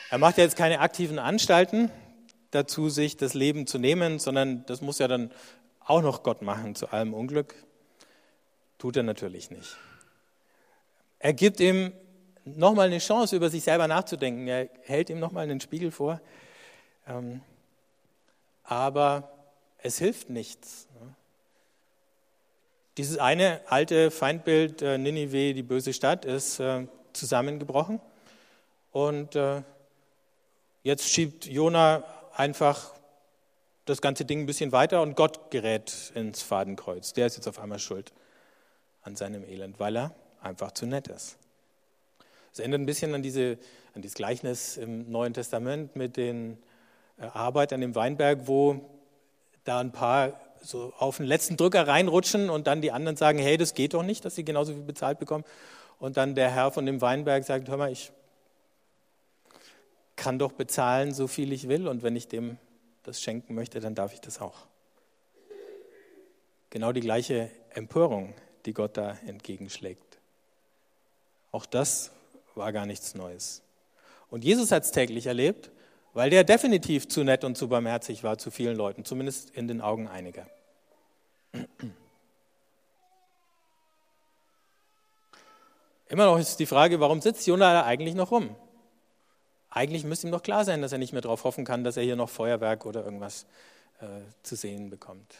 Er 0.10 0.18
macht 0.18 0.38
ja 0.38 0.44
jetzt 0.44 0.58
keine 0.58 0.80
aktiven 0.80 1.20
Anstalten 1.20 1.90
dazu, 2.52 2.90
sich 2.90 3.18
das 3.18 3.34
Leben 3.34 3.68
zu 3.68 3.78
nehmen, 3.78 4.20
sondern 4.20 4.66
das 4.66 4.82
muss 4.82 5.00
ja 5.00 5.08
dann 5.08 5.32
auch 5.86 6.02
noch 6.02 6.24
Gott 6.24 6.42
machen 6.42 6.76
zu 6.76 6.88
allem 6.88 7.14
Unglück. 7.14 7.56
Tut 8.78 8.98
er 8.98 9.04
natürlich 9.04 9.52
nicht. 9.52 9.78
Er 11.20 11.34
gibt 11.34 11.60
ihm 11.60 11.92
nochmal 12.46 12.88
eine 12.88 13.00
Chance, 13.00 13.36
über 13.36 13.50
sich 13.50 13.64
selber 13.64 13.88
nachzudenken. 13.88 14.48
Er 14.48 14.70
hält 14.84 15.10
ihm 15.10 15.20
nochmal 15.20 15.44
einen 15.44 15.60
Spiegel 15.60 15.92
vor. 15.92 16.22
Ähm, 17.08 17.42
aber 18.64 19.32
es 19.80 19.98
hilft 19.98 20.30
nichts. 20.30 20.88
Dieses 22.98 23.18
eine 23.18 23.62
alte 23.68 24.12
Feindbild 24.12 24.82
äh, 24.82 24.98
Ninive, 24.98 25.54
die 25.54 25.64
böse 25.64 25.94
Stadt, 25.94 26.26
ist 26.26 26.60
äh, 26.60 26.86
zusammengebrochen. 27.14 28.00
Und 28.92 29.36
äh, 29.36 29.64
jetzt 30.84 31.10
schiebt 31.10 31.46
Jona 31.46 32.04
einfach 32.40 32.94
das 33.84 34.02
ganze 34.02 34.24
Ding 34.24 34.42
ein 34.42 34.46
bisschen 34.46 34.72
weiter 34.72 35.02
und 35.02 35.16
Gott 35.16 35.52
gerät 35.52 36.12
ins 36.16 36.42
Fadenkreuz. 36.42 37.14
Der 37.14 37.28
ist 37.28 37.36
jetzt 37.36 37.48
auf 37.48 37.60
einmal 37.60 37.80
schuld 37.80 38.14
an 39.02 39.16
seinem 39.16 39.44
Elend, 39.44 39.80
weil 39.80 39.98
er 39.98 40.16
einfach 40.42 40.72
zu 40.72 40.86
nett 40.86 41.10
ist. 41.10 41.38
Es 42.54 42.60
erinnert 42.60 42.80
ein 42.80 42.86
bisschen 42.86 43.14
an, 43.14 43.22
diese, 43.22 43.58
an 43.94 44.02
dieses 44.02 44.16
Gleichnis 44.16 44.78
im 44.78 45.12
Neuen 45.12 45.34
Testament 45.34 45.96
mit 45.96 46.16
den 46.16 46.58
Arbeitern 47.18 47.82
im 47.82 47.94
Weinberg, 47.94 48.48
wo 48.48 48.90
da 49.66 49.80
ein 49.80 49.92
paar 49.92 50.40
so 50.62 50.94
auf 50.98 51.18
den 51.18 51.26
letzten 51.26 51.58
Drücker 51.58 51.88
reinrutschen 51.88 52.50
und 52.50 52.68
dann 52.68 52.82
die 52.82 52.92
anderen 52.92 53.18
sagen, 53.18 53.40
hey, 53.40 53.58
das 53.58 53.74
geht 53.74 53.94
doch 53.94 54.04
nicht, 54.04 54.24
dass 54.24 54.36
sie 54.36 54.46
genauso 54.46 54.74
viel 54.74 54.84
bezahlt 54.84 55.20
bekommen. 55.20 55.44
Und 56.00 56.16
dann 56.16 56.36
der 56.36 56.52
Herr 56.52 56.72
von 56.72 56.86
dem 56.86 57.02
Weinberg 57.02 57.44
sagt, 57.44 57.68
hör 57.68 57.78
mal, 57.78 57.92
ich 57.92 58.12
kann 60.20 60.38
doch 60.38 60.52
bezahlen, 60.52 61.14
so 61.14 61.28
viel 61.28 61.52
ich 61.52 61.68
will 61.68 61.88
und 61.88 62.04
wenn 62.04 62.16
ich 62.16 62.28
dem 62.28 62.58
das 63.04 63.22
schenken 63.22 63.56
möchte, 63.56 63.80
dann 63.80 63.96
darf 63.96 64.14
ich 64.14 64.22
das 64.22 64.40
auch. 64.40 64.68
Genau 66.70 66.92
die 66.92 67.02
gleiche 67.02 67.50
Empörung, 67.72 68.36
die 68.66 68.74
Gott 68.74 68.98
da 68.98 69.18
entgegenschlägt. 69.26 70.20
Auch 71.52 71.66
das 71.66 72.12
war 72.54 72.72
gar 72.72 72.86
nichts 72.86 73.16
Neues. 73.16 73.64
Und 74.30 74.44
Jesus 74.44 74.72
hat 74.72 74.84
es 74.84 74.92
täglich 74.92 75.26
erlebt 75.26 75.72
weil 76.14 76.30
der 76.30 76.44
definitiv 76.44 77.08
zu 77.08 77.24
nett 77.24 77.44
und 77.44 77.58
zu 77.58 77.70
barmherzig 77.70 78.24
war 78.24 78.38
zu 78.38 78.52
vielen 78.52 78.76
Leuten, 78.76 79.06
zumindest 79.06 79.52
in 79.52 79.68
den 79.68 79.80
Augen 79.82 80.08
einiger. 80.08 80.48
Immer 86.08 86.26
noch 86.26 86.40
ist 86.40 86.60
die 86.60 86.66
Frage, 86.66 87.00
warum 87.00 87.22
sitzt 87.22 87.46
Jonah 87.46 87.74
da 87.74 87.86
eigentlich 87.86 88.16
noch 88.16 88.32
rum? 88.32 88.56
Eigentlich 89.72 90.04
müsste 90.04 90.28
ihm 90.28 90.32
doch 90.32 90.44
klar 90.44 90.66
sein, 90.66 90.82
dass 90.82 90.92
er 90.92 90.98
nicht 90.98 91.14
mehr 91.14 91.22
darauf 91.22 91.44
hoffen 91.44 91.66
kann, 91.66 91.84
dass 91.84 91.98
er 91.98 92.04
hier 92.04 92.16
noch 92.16 92.30
Feuerwerk 92.30 92.86
oder 92.86 93.04
irgendwas 93.04 93.46
äh, 94.02 94.06
zu 94.44 94.56
sehen 94.56 94.90
bekommt. 94.90 95.36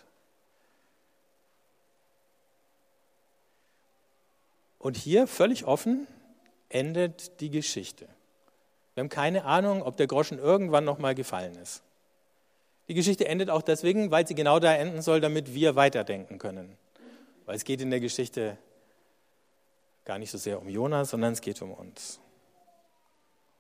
Und 4.78 4.96
hier 4.96 5.28
völlig 5.28 5.66
offen 5.66 6.08
endet 6.70 7.42
die 7.42 7.50
Geschichte. 7.50 8.08
Wir 8.94 9.02
haben 9.02 9.10
keine 9.10 9.46
Ahnung, 9.46 9.82
ob 9.82 9.98
der 9.98 10.08
Groschen 10.08 10.40
irgendwann 10.40 10.86
nochmal 10.86 11.16
gefallen 11.16 11.56
ist. 11.56 11.82
Die 12.88 12.94
Geschichte 12.94 13.28
endet 13.28 13.50
auch 13.50 13.62
deswegen, 13.62 14.10
weil 14.10 14.28
sie 14.28 14.36
genau 14.36 14.60
da 14.60 14.74
enden 14.74 15.02
soll, 15.02 15.22
damit 15.22 15.54
wir 15.54 15.76
weiterdenken 15.76 16.40
können. 16.40 16.76
Weil 17.46 17.56
es 17.56 17.64
geht 17.64 17.82
in 17.82 17.92
der 17.92 18.00
Geschichte 18.00 18.58
gar 20.06 20.18
nicht 20.18 20.32
so 20.32 20.38
sehr 20.38 20.60
um 20.60 20.70
Jonas, 20.70 21.12
sondern 21.12 21.34
es 21.34 21.42
geht 21.42 21.62
um 21.62 21.72
uns. 21.72 22.20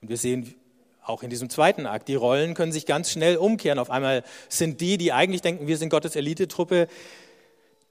Und 0.01 0.10
wir 0.10 0.18
sehen 0.18 0.56
auch 1.03 1.24
in 1.24 1.29
diesem 1.29 1.50
zweiten 1.50 1.86
Akt, 1.86 2.08
die 2.08 2.15
Rollen 2.15 2.53
können 2.53 2.72
sich 2.72 2.86
ganz 2.86 3.12
schnell 3.12 3.38
umkehren. 3.38 3.79
Auf 3.79 3.89
einmal 3.89 4.24
sind 4.48 4.79
die, 4.79 4.98
die 4.98 5.12
eigentlich 5.12 5.41
denken, 5.41 5.68
wir 5.68 5.77
sind 5.77 5.89
Gottes 5.89 6.15
Elitetruppe, 6.15 6.88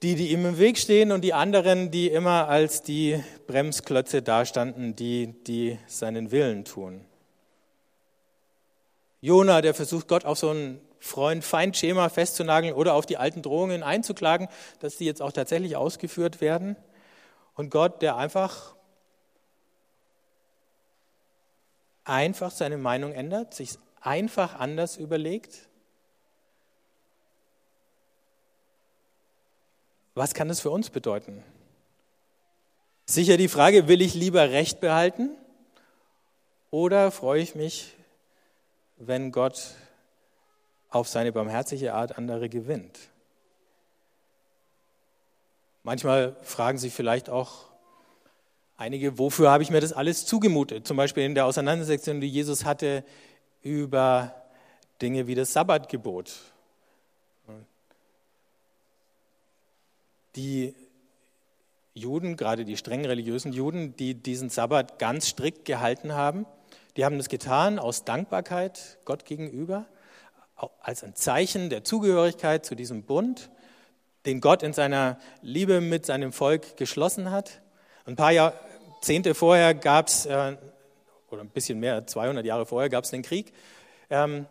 die, 0.01 0.15
die 0.15 0.31
ihm 0.31 0.45
im 0.45 0.57
Weg 0.57 0.77
stehen 0.77 1.11
und 1.11 1.21
die 1.21 1.33
anderen, 1.33 1.91
die 1.91 2.07
immer 2.07 2.47
als 2.47 2.81
die 2.81 3.21
Bremsklötze 3.47 4.21
dastanden, 4.21 4.95
die, 4.95 5.35
die 5.45 5.77
seinen 5.87 6.31
Willen 6.31 6.63
tun. 6.63 7.01
Jona, 9.21 9.61
der 9.61 9.73
versucht, 9.73 10.07
Gott 10.07 10.23
auf 10.23 10.37
so 10.37 10.51
ein 10.51 10.79
Freund-Feind-Schema 11.01 12.07
festzunageln 12.07 12.73
oder 12.73 12.93
auf 12.93 13.05
die 13.05 13.17
alten 13.17 13.41
Drohungen 13.41 13.83
einzuklagen, 13.83 14.47
dass 14.79 14.97
die 14.97 15.05
jetzt 15.05 15.21
auch 15.21 15.33
tatsächlich 15.33 15.75
ausgeführt 15.75 16.39
werden. 16.39 16.77
Und 17.55 17.69
Gott, 17.69 18.01
der 18.01 18.15
einfach, 18.15 18.75
einfach 22.09 22.51
seine 22.51 22.77
Meinung 22.77 23.13
ändert, 23.13 23.53
sich 23.53 23.77
einfach 24.01 24.59
anders 24.59 24.97
überlegt. 24.97 25.69
Was 30.15 30.33
kann 30.33 30.47
das 30.47 30.59
für 30.59 30.71
uns 30.71 30.89
bedeuten? 30.89 31.43
Sicher 33.05 33.37
die 33.37 33.47
Frage, 33.47 33.87
will 33.87 34.01
ich 34.01 34.13
lieber 34.13 34.49
Recht 34.49 34.81
behalten 34.81 35.31
oder 36.71 37.11
freue 37.11 37.41
ich 37.41 37.55
mich, 37.55 37.95
wenn 38.97 39.31
Gott 39.31 39.75
auf 40.89 41.07
seine 41.07 41.31
barmherzige 41.31 41.93
Art 41.93 42.17
andere 42.17 42.49
gewinnt. 42.49 42.99
Manchmal 45.83 46.35
fragen 46.41 46.77
sich 46.77 46.93
vielleicht 46.93 47.29
auch 47.29 47.68
einige, 48.79 49.19
wofür 49.19 49.51
habe 49.51 49.61
ich 49.61 49.69
mir 49.69 49.81
das 49.81 49.93
alles 49.93 50.25
zugemutet? 50.25 50.87
Zum 50.87 50.97
Beispiel 50.97 51.23
in 51.23 51.35
der 51.35 51.45
Auseinandersetzung, 51.45 52.21
die 52.21 52.29
Jesus 52.29 52.65
hatte 52.65 53.03
über 53.61 54.33
Dinge 55.01 55.27
wie 55.27 55.35
das 55.35 55.53
Sabbatgebot. 55.53 56.33
Die 60.35 60.73
Juden, 61.93 62.37
gerade 62.37 62.63
die 62.63 62.77
streng 62.77 63.05
religiösen 63.05 63.51
Juden, 63.51 63.95
die 63.97 64.13
diesen 64.13 64.49
Sabbat 64.49 64.97
ganz 64.99 65.27
strikt 65.27 65.65
gehalten 65.65 66.13
haben, 66.13 66.45
die 66.95 67.03
haben 67.03 67.17
das 67.17 67.27
getan 67.27 67.79
aus 67.79 68.05
Dankbarkeit 68.05 68.97
Gott 69.03 69.25
gegenüber 69.25 69.85
als 70.81 71.03
ein 71.03 71.15
Zeichen 71.15 71.69
der 71.69 71.83
Zugehörigkeit 71.83 72.65
zu 72.65 72.75
diesem 72.75 73.03
Bund, 73.03 73.49
den 74.25 74.39
Gott 74.41 74.63
in 74.63 74.73
seiner 74.73 75.17
Liebe 75.41 75.81
mit 75.81 76.05
seinem 76.05 76.31
Volk 76.31 76.77
geschlossen 76.77 77.31
hat. 77.31 77.61
Ein 78.05 78.15
paar 78.15 78.31
Jahrzehnte 78.99 79.33
vorher 79.33 79.73
gab 79.73 80.09
es, 80.09 80.25
äh, 80.25 80.57
oder 81.29 81.41
ein 81.41 81.49
bisschen 81.49 81.79
mehr, 81.79 82.05
200 82.05 82.45
Jahre 82.45 82.65
vorher 82.65 82.89
gab 82.89 83.05
es 83.05 83.11
den 83.11 83.21
Krieg. 83.21 83.53
Ähm, 84.09 84.45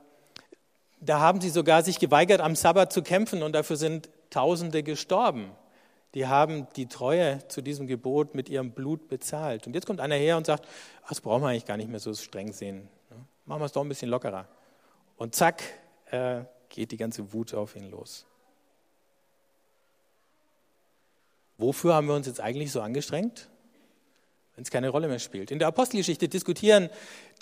da 1.00 1.20
haben 1.20 1.42
sie 1.42 1.50
sogar 1.50 1.82
sich 1.82 1.98
geweigert, 1.98 2.40
am 2.40 2.56
Sabbat 2.56 2.90
zu 2.90 3.02
kämpfen 3.02 3.42
und 3.42 3.52
dafür 3.52 3.76
sind 3.76 4.08
Tausende 4.30 4.82
gestorben. 4.82 5.52
Die 6.14 6.26
haben 6.26 6.66
die 6.76 6.86
Treue 6.86 7.46
zu 7.48 7.60
diesem 7.60 7.86
Gebot 7.86 8.34
mit 8.34 8.48
ihrem 8.48 8.72
Blut 8.72 9.08
bezahlt. 9.08 9.66
Und 9.66 9.74
jetzt 9.74 9.86
kommt 9.86 10.00
einer 10.00 10.14
her 10.14 10.38
und 10.38 10.46
sagt, 10.46 10.66
ach, 11.04 11.10
das 11.10 11.20
brauchen 11.20 11.42
wir 11.42 11.48
eigentlich 11.48 11.66
gar 11.66 11.76
nicht 11.76 11.90
mehr 11.90 12.00
so 12.00 12.14
streng 12.14 12.52
sehen. 12.52 12.88
Machen 13.44 13.60
wir 13.60 13.66
es 13.66 13.72
doch 13.72 13.82
ein 13.82 13.88
bisschen 13.88 14.08
lockerer. 14.08 14.46
Und 15.18 15.34
zack, 15.34 15.62
äh, 16.10 16.40
geht 16.70 16.90
die 16.90 16.96
ganze 16.96 17.34
Wut 17.34 17.52
auf 17.52 17.76
ihn 17.76 17.90
los. 17.90 18.26
Wofür 21.58 21.94
haben 21.94 22.06
wir 22.06 22.14
uns 22.14 22.26
jetzt 22.26 22.40
eigentlich 22.40 22.72
so 22.72 22.80
angestrengt, 22.80 23.48
wenn 24.58 24.64
es 24.64 24.72
keine 24.72 24.88
Rolle 24.88 25.06
mehr 25.06 25.20
spielt? 25.20 25.52
In 25.52 25.60
der 25.60 25.68
Apostelgeschichte 25.68 26.26
diskutieren 26.26 26.90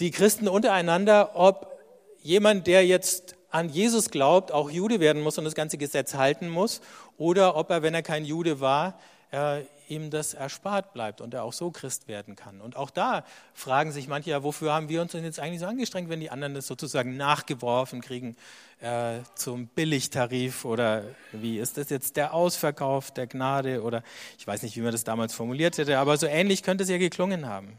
die 0.00 0.10
Christen 0.10 0.48
untereinander, 0.48 1.30
ob 1.32 1.80
jemand, 2.20 2.66
der 2.66 2.86
jetzt 2.86 3.36
an 3.48 3.70
Jesus 3.70 4.10
glaubt, 4.10 4.52
auch 4.52 4.70
Jude 4.70 5.00
werden 5.00 5.22
muss 5.22 5.38
und 5.38 5.44
das 5.44 5.54
ganze 5.54 5.78
Gesetz 5.78 6.12
halten 6.12 6.50
muss, 6.50 6.82
oder 7.16 7.56
ob 7.56 7.70
er, 7.70 7.82
wenn 7.82 7.94
er 7.94 8.02
kein 8.02 8.26
Jude 8.26 8.60
war, 8.60 9.00
äh, 9.30 9.62
ihm 9.88 10.10
das 10.10 10.34
erspart 10.34 10.92
bleibt 10.92 11.20
und 11.20 11.34
er 11.34 11.44
auch 11.44 11.52
so 11.52 11.70
Christ 11.70 12.08
werden 12.08 12.36
kann. 12.36 12.60
Und 12.60 12.76
auch 12.76 12.90
da 12.90 13.24
fragen 13.54 13.92
sich 13.92 14.08
manche 14.08 14.30
ja, 14.30 14.42
wofür 14.42 14.72
haben 14.72 14.88
wir 14.88 15.02
uns 15.02 15.12
denn 15.12 15.24
jetzt 15.24 15.40
eigentlich 15.40 15.60
so 15.60 15.66
angestrengt, 15.66 16.08
wenn 16.08 16.20
die 16.20 16.30
anderen 16.30 16.54
das 16.54 16.66
sozusagen 16.66 17.16
nachgeworfen 17.16 18.00
kriegen 18.00 18.36
äh, 18.80 19.18
zum 19.34 19.68
Billigtarif 19.68 20.64
oder 20.64 21.04
wie 21.32 21.58
ist 21.58 21.78
das 21.78 21.90
jetzt 21.90 22.16
der 22.16 22.34
Ausverkauf 22.34 23.10
der 23.10 23.26
Gnade 23.26 23.82
oder 23.82 24.02
ich 24.38 24.46
weiß 24.46 24.62
nicht, 24.62 24.76
wie 24.76 24.82
man 24.82 24.92
das 24.92 25.04
damals 25.04 25.34
formuliert 25.34 25.78
hätte, 25.78 25.98
aber 25.98 26.16
so 26.16 26.26
ähnlich 26.26 26.62
könnte 26.62 26.84
es 26.84 26.90
ja 26.90 26.98
geklungen 26.98 27.46
haben. 27.46 27.78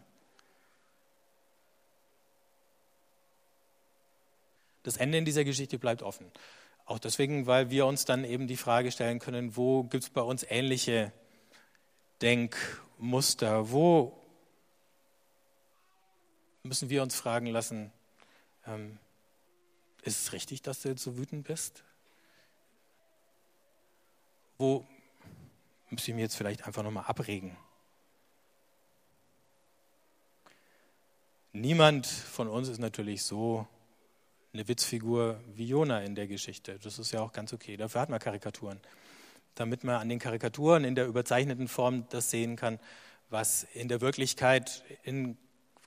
Das 4.84 4.98
Ende 4.98 5.17
in 5.17 5.26
dieser 5.26 5.43
Geschichte 5.43 5.78
bleibt 5.78 6.02
offen. 6.02 6.32
Auch 6.86 7.00
deswegen, 7.00 7.46
weil 7.46 7.70
wir 7.70 7.86
uns 7.86 8.06
dann 8.06 8.24
eben 8.24 8.48
die 8.48 8.56
Frage 8.56 8.91
stellen 8.93 9.20
können, 9.20 9.58
wo 9.58 9.84
gibt 9.84 10.06
es 10.06 10.10
bei 10.10 10.22
uns 10.22 10.46
ähnliche 10.50 11.12
Denkmuster? 12.22 13.72
Wo 13.72 14.18
müssen 16.64 16.90
wir 16.90 17.02
uns 17.02 17.16
fragen 17.16 17.48
lassen, 17.48 17.92
ähm, 18.66 19.00
ist 20.04 20.22
es 20.22 20.34
richtig, 20.34 20.62
dass 20.62 20.82
du 20.82 20.90
jetzt 20.90 21.04
so 21.04 21.18
wütend 21.18 21.48
bist? 21.48 21.84
Wo 24.58 24.86
muss 25.90 26.08
ich 26.08 26.14
mich 26.14 26.24
jetzt 26.24 26.36
vielleicht 26.36 26.66
einfach 26.66 26.84
nochmal 26.84 27.06
abregen? 27.06 27.58
Niemand 31.54 32.06
von 32.06 32.48
uns 32.48 32.68
ist 32.68 32.80
natürlich 32.80 33.24
so 33.24 33.68
eine 34.54 34.68
Witzfigur 34.68 35.42
wie 35.56 35.68
Jona 35.68 36.02
in 36.02 36.16
der 36.16 36.28
Geschichte. 36.28 36.78
Das 36.80 37.00
ist 37.00 37.12
ja 37.12 37.22
auch 37.22 37.32
ganz 37.32 37.54
okay. 37.54 37.78
Dafür 37.78 38.02
hat 38.02 38.10
man 38.10 38.20
Karikaturen 38.20 38.80
damit 39.60 39.84
man 39.84 39.96
an 39.96 40.10
den 40.10 40.20
Karikaturen 40.20 40.84
in 40.84 40.96
der 40.96 41.08
überzeichneten 41.08 41.67
Form 41.67 42.08
das 42.10 42.30
sehen 42.30 42.56
kann, 42.56 42.80
was 43.30 43.63
in 43.74 43.88
der 43.88 44.02
Wirklichkeit 44.02 44.84
in 45.04 45.38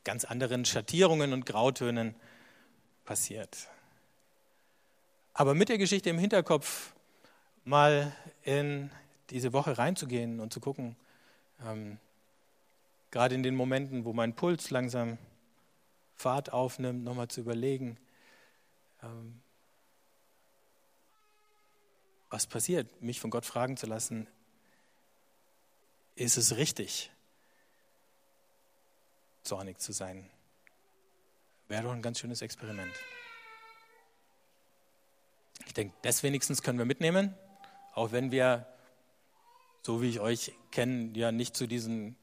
ganz 0.05 0.25
anderen 0.25 0.65
Schattierungen 0.65 1.33
und 1.33 1.47
Grautönen 1.47 2.15
passiert. 3.05 3.69
Aber 5.35 5.55
mit 5.55 5.69
der 5.69 5.79
Geschichte 5.79 6.11
im 6.11 6.19
Hinterkopf 6.19 6.93
mal 7.65 8.13
in 8.43 8.91
diese 9.31 9.53
Woche 9.53 9.79
reinzugehen 9.79 10.41
und 10.41 10.53
zu 10.53 10.61
gucken, 10.61 10.97
ähm, 11.67 11.99
gerade 13.11 13.35
in 13.35 13.43
den 13.43 13.55
Momenten, 13.55 14.05
wo 14.05 14.13
mein 14.13 14.35
Puls 14.35 14.71
langsam 14.71 15.19
Fahrt 16.17 16.53
aufnimmt, 16.53 17.05
nochmal 17.05 17.29
zu 17.29 17.41
überlegen, 17.41 17.97
ähm, 19.03 19.40
was 22.31 22.47
passiert, 22.47 23.03
mich 23.03 23.21
von 23.21 23.31
Gott 23.31 23.45
fragen 23.45 23.77
zu 23.77 23.87
lassen, 23.87 24.29
ist 26.15 26.37
es 26.37 26.57
richtig, 26.57 27.11
zornig 29.43 29.79
zu 29.79 29.93
sein? 29.93 30.31
Wäre 31.69 31.85
doch 31.85 31.93
ein 31.93 32.03
ganz 32.03 32.21
schönes 32.21 32.41
Experiment. 32.43 32.93
Ich 35.67 35.75
denke, 35.75 35.95
das 36.03 36.23
wenigstens 36.23 36.63
können 36.63 36.79
wir 36.79 36.85
mitnehmen, 36.85 37.35
auch 37.95 38.13
wenn 38.13 38.31
wir, 38.31 38.67
so 39.83 40.01
wie 40.03 40.09
ich 40.09 40.21
euch 40.21 40.53
kenne, 40.71 41.17
ja 41.17 41.33
nicht 41.33 41.57
zu 41.57 41.67
diesen 41.67 42.17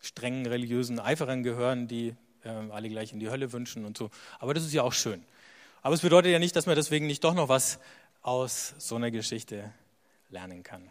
strengen 0.00 0.46
religiösen 0.46 0.98
Eiferern 0.98 1.42
gehören, 1.42 1.86
die 1.86 2.14
äh, 2.44 2.48
alle 2.48 2.88
gleich 2.88 3.12
in 3.12 3.20
die 3.20 3.30
Hölle 3.30 3.52
wünschen 3.52 3.84
und 3.84 3.98
so. 3.98 4.10
Aber 4.38 4.54
das 4.54 4.64
ist 4.64 4.72
ja 4.72 4.82
auch 4.82 4.92
schön. 4.92 5.24
Aber 5.82 5.94
es 5.94 6.02
bedeutet 6.02 6.32
ja 6.32 6.38
nicht, 6.38 6.56
dass 6.56 6.66
man 6.66 6.76
deswegen 6.76 7.06
nicht 7.06 7.24
doch 7.24 7.34
noch 7.34 7.48
was 7.48 7.78
aus 8.22 8.74
so 8.78 8.96
einer 8.96 9.10
Geschichte 9.10 9.72
lernen 10.28 10.62
kann. 10.62 10.88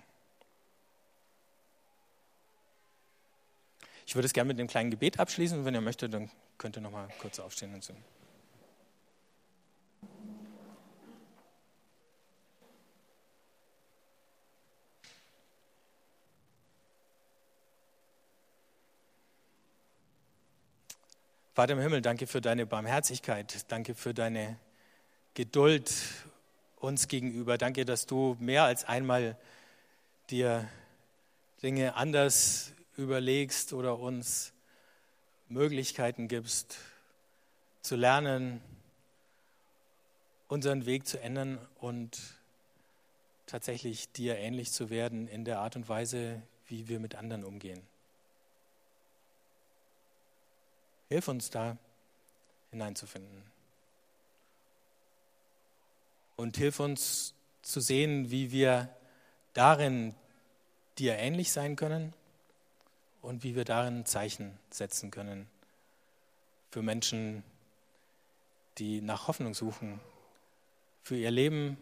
Ich 4.06 4.15
würde 4.15 4.26
es 4.26 4.34
gerne 4.34 4.48
mit 4.48 4.60
einem 4.60 4.68
kleinen 4.68 4.89
Gebet 4.89 5.20
abschließen. 5.20 5.65
Wenn 5.65 5.76
ihr 5.76 5.82
möchtet, 5.82 6.13
dann 6.13 6.32
könnt 6.58 6.76
ihr 6.78 6.82
noch 6.82 6.92
mal 6.92 7.08
kurz 7.20 7.39
aufstehen 7.39 7.74
und 7.76 7.84
so. 7.84 7.94
Vater 21.54 21.74
im 21.74 21.80
Himmel, 21.80 22.02
danke 22.02 22.26
für 22.26 22.39
deine 22.39 22.65
Barmherzigkeit, 22.65 23.70
danke 23.70 23.94
für 23.94 24.13
deine 24.13 24.58
Geduld 25.34 25.94
uns 26.80 27.08
gegenüber. 27.08 27.58
Danke, 27.58 27.86
dass 27.86 28.06
du 28.06 28.36
mehr 28.39 28.63
als 28.63 28.86
einmal 28.86 29.38
dir 30.30 30.68
Dinge 31.62 31.96
anders 31.96 32.74
überlegst 32.96 33.74
oder 33.74 34.00
uns 34.00 34.54
Möglichkeiten 35.50 36.28
gibst, 36.28 36.78
zu 37.82 37.96
lernen, 37.96 38.62
unseren 40.48 40.86
Weg 40.86 41.08
zu 41.08 41.20
ändern 41.20 41.60
und 41.80 42.20
tatsächlich 43.46 44.12
dir 44.12 44.38
ähnlich 44.38 44.72
zu 44.72 44.89
werden 44.89 45.28
in 45.28 45.46
der 45.46 45.60
Art 45.60 45.76
und 45.76 45.89
Weise, 45.89 46.42
wie 46.68 46.88
wir 46.88 47.00
mit 47.00 47.15
anderen 47.15 47.44
umgehen. 47.44 47.82
Hilf 51.10 51.28
uns 51.28 51.50
da 51.50 51.78
hineinzufinden. 52.70 53.44
Und 56.39 56.56
hilf 56.56 56.80
uns 56.80 57.34
zu 57.63 57.82
sehen, 57.82 58.32
wie 58.32 58.54
wir 58.54 58.88
darin 59.54 60.15
dir 60.97 61.17
ähnlich 61.17 61.52
sein 61.52 61.75
können 61.75 62.13
und 63.21 63.43
wie 63.43 63.58
wir 63.58 63.65
darin 63.65 64.06
Zeichen 64.06 64.58
setzen 64.69 65.12
können 65.12 65.49
für 66.71 66.82
Menschen, 66.82 67.43
die 68.78 69.02
nach 69.02 69.28
Hoffnung 69.28 69.54
suchen, 69.54 69.99
für 71.04 71.17
ihr 71.17 71.30
Leben 71.30 71.78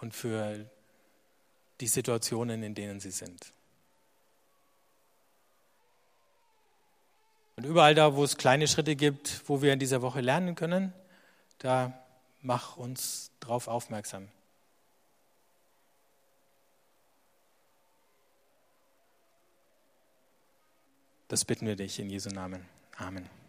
und 0.00 0.14
für 0.14 0.64
die 1.82 1.88
Situationen, 1.88 2.62
in 2.62 2.74
denen 2.74 3.00
sie 3.00 3.10
sind. 3.10 3.52
Und 7.56 7.66
überall 7.66 7.94
da, 7.94 8.16
wo 8.16 8.24
es 8.24 8.38
kleine 8.38 8.66
Schritte 8.66 8.96
gibt, 8.96 9.42
wo 9.46 9.60
wir 9.60 9.74
in 9.74 9.78
dieser 9.78 10.00
Woche 10.00 10.22
lernen 10.22 10.54
können, 10.54 10.94
da 11.58 11.92
mach 12.42 12.76
uns 12.76 13.30
drauf 13.40 13.68
aufmerksam. 13.68 14.28
Das 21.28 21.44
bitten 21.44 21.66
wir 21.66 21.76
dich 21.76 22.00
in 22.00 22.10
Jesu 22.10 22.28
Namen. 22.30 22.66
Amen. 22.96 23.39